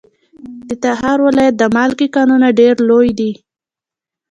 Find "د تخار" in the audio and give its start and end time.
0.67-1.17